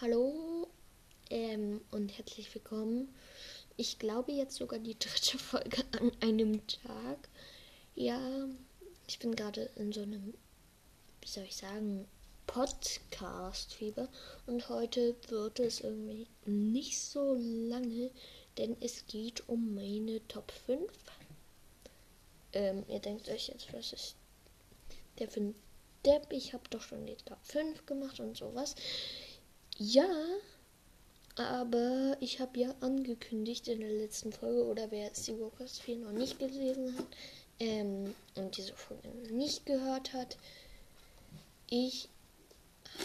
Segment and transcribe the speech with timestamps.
[0.00, 0.68] Hallo
[1.28, 3.12] ähm, und herzlich willkommen.
[3.76, 7.28] Ich glaube jetzt sogar die dritte Folge an einem Tag.
[7.96, 8.20] Ja,
[9.08, 10.34] ich bin gerade in so einem,
[11.20, 12.06] wie soll ich sagen,
[12.46, 14.08] Podcast-Fieber.
[14.46, 18.12] Und heute wird es irgendwie nicht so lange,
[18.56, 20.92] denn es geht um meine Top 5.
[22.52, 24.14] Ähm, ihr denkt euch jetzt, was ist
[25.18, 25.54] der für ein
[26.06, 26.28] Depp?
[26.30, 28.76] Ich habe doch schon die Top 5 gemacht und sowas.
[29.80, 30.08] Ja,
[31.36, 36.40] aber ich habe ja angekündigt in der letzten Folge, oder wer Seawalkers 4 noch nicht
[36.40, 37.06] gelesen hat
[37.60, 40.36] ähm, und diese Folge nicht gehört hat,
[41.70, 42.08] ich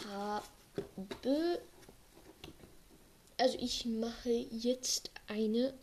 [0.10, 1.62] habe,
[3.38, 5.76] also ich mache jetzt eine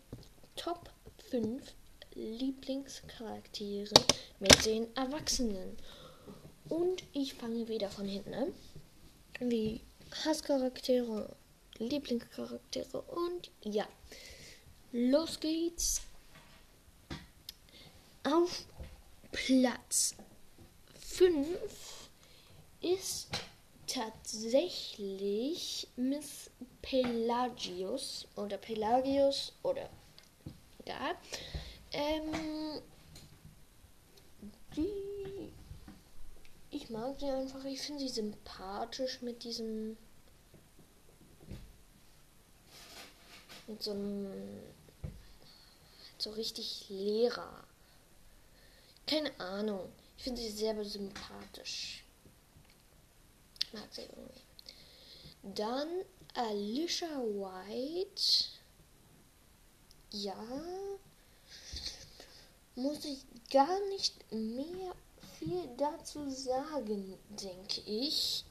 [0.57, 0.91] Top
[1.29, 1.63] 5
[2.15, 3.95] Lieblingscharaktere
[4.41, 5.77] mit den Erwachsenen.
[6.69, 8.53] Und ich fange wieder von hinten an.
[9.39, 9.83] Wie
[10.25, 11.35] Hasscharaktere,
[11.79, 13.87] Lieblingscharaktere und ja.
[14.93, 16.03] Los geht's.
[18.25, 18.67] Auf
[19.33, 20.15] Platz
[20.99, 22.11] 5
[22.81, 23.29] ist
[23.87, 26.51] tatsächlich Miss
[26.83, 29.89] Pelagius oder Pelagius oder
[30.87, 31.15] ja.
[31.93, 32.83] Ähm,
[34.77, 35.53] die
[36.91, 37.65] mag sie einfach.
[37.65, 39.97] Ich finde sie sympathisch mit diesem.
[43.67, 44.63] Mit so einem.
[46.19, 47.65] So richtig Lehrer.
[49.07, 49.91] Keine Ahnung.
[50.19, 52.05] Ich finde sie sehr sympathisch.
[53.73, 54.41] Mag sie irgendwie.
[55.43, 55.89] Dann
[56.35, 58.23] Alicia White.
[60.13, 60.37] Ja.
[62.75, 64.95] Muss ich gar nicht mehr
[65.41, 68.45] viel dazu sagen, denke ich.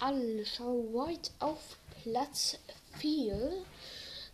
[0.00, 2.58] Alle schau White auf Platz
[2.98, 3.64] 4.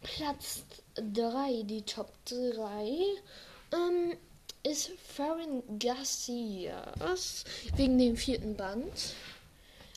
[0.00, 0.62] Platz
[0.94, 3.04] 3, die Top 3,
[3.72, 4.16] ähm,
[4.62, 6.92] ist Farron Garcia.
[7.76, 9.14] Wegen dem vierten Band.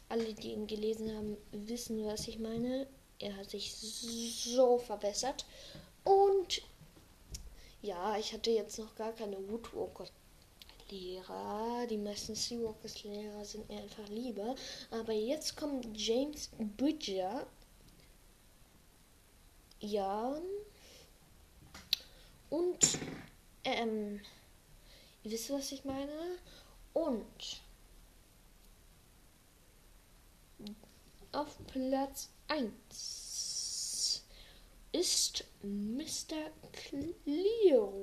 [0.10, 2.86] Alle, die ihn gelesen haben, wissen, was ich meine.
[3.20, 5.46] Er hat sich so verbessert.
[6.04, 6.62] Und
[7.82, 10.08] ja, ich hatte jetzt noch gar keine Woodwalker
[10.92, 11.88] Lehrer.
[11.88, 14.56] Die meisten Seawalkers Lehrer sind mir einfach lieber.
[14.92, 17.48] Aber jetzt kommt James Bridger.
[19.80, 20.40] Ja.
[22.50, 23.00] Und,
[23.64, 24.22] ähm,
[25.24, 26.38] ihr wisst, was ich meine?
[26.94, 27.62] Und
[31.32, 34.24] auf Platz 1
[34.92, 36.52] ist Mr.
[36.74, 38.01] Clearwater.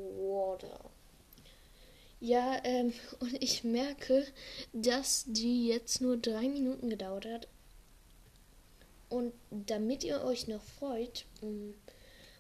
[2.21, 4.27] Ja, ähm, und ich merke,
[4.73, 7.49] dass die jetzt nur drei Minuten gedauert hat.
[9.09, 11.25] Und damit ihr euch noch freut,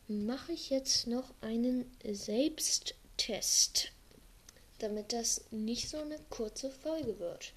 [0.08, 3.92] mache ich jetzt noch einen Selbsttest.
[4.78, 7.52] Damit das nicht so eine kurze Folge wird.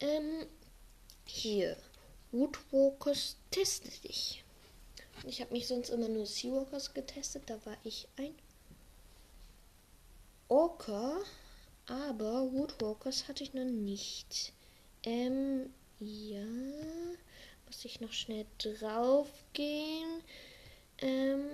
[0.00, 0.46] Ähm,
[1.24, 1.76] hier.
[2.32, 4.44] Woodwalkers teste dich.
[5.26, 7.44] Ich habe mich sonst immer nur Seawalkers getestet.
[7.46, 8.34] Da war ich ein
[10.48, 11.18] Orca.
[11.86, 14.52] Aber Woodwalkers hatte ich noch nicht.
[15.04, 16.44] Ähm, ja.
[17.66, 20.20] Muss ich noch schnell drauf gehen.
[20.98, 21.46] Ähm.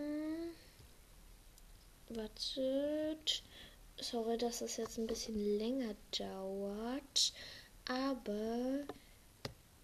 [2.09, 3.43] Wartet.
[4.01, 7.35] Sorry, dass das jetzt ein bisschen länger dauert.
[7.89, 8.87] Aber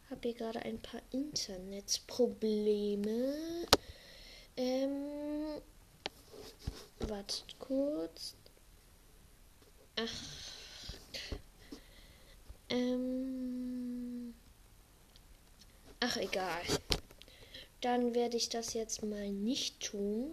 [0.08, 3.34] habe hier gerade ein paar Internetprobleme.
[4.56, 5.60] Ähm.
[7.00, 8.34] Wartet kurz.
[10.00, 11.38] Ach.
[12.68, 14.34] Ähm.
[15.98, 16.62] Ach, egal.
[17.80, 20.30] Dann werde ich das jetzt mal nicht tun.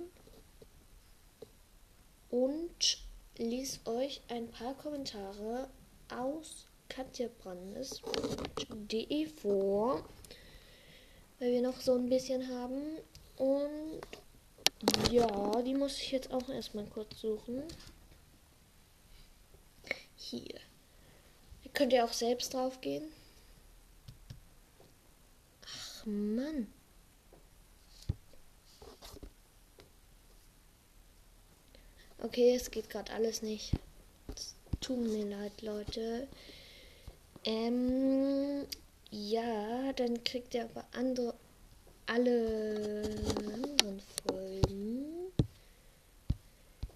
[2.29, 2.99] Und
[3.37, 5.69] lese euch ein paar Kommentare
[6.13, 10.07] aus Katja Brandes.de vor.
[11.39, 12.99] Weil wir noch so ein bisschen haben.
[13.37, 14.01] Und
[15.11, 17.63] ja, die muss ich jetzt auch erstmal kurz suchen.
[20.35, 20.59] Hier.
[21.63, 23.05] Ihr könnt ja auch selbst drauf gehen.
[25.65, 26.67] Ach Mann.
[32.21, 33.71] Okay, es geht gerade alles nicht.
[34.81, 36.27] Tut mir leid, Leute.
[37.45, 38.65] Ähm,
[39.11, 41.33] ja, dann kriegt ihr aber andere,
[42.07, 43.03] alle
[43.53, 45.31] anderen Folgen.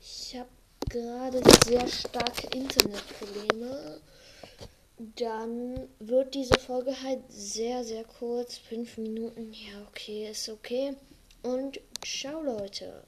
[0.02, 0.50] Ich habe
[0.90, 4.02] gerade sehr starke Internetprobleme.
[5.16, 8.58] dann wird diese Folge halt sehr, sehr kurz.
[8.58, 9.54] Fünf Minuten.
[9.54, 10.96] Ja, okay, ist okay.
[11.42, 13.04] Und ciao, Leute.